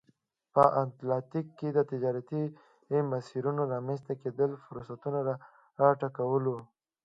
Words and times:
په 0.53 0.63
اتلانتیک 0.83 1.47
کې 1.59 1.67
د 1.73 1.79
تجارتي 1.91 2.41
مسیرونو 3.13 3.61
رامنځته 3.73 4.13
کېدل 4.23 4.51
فرصتونه 4.65 5.19
را 5.27 5.35
وټوکول. 5.85 6.45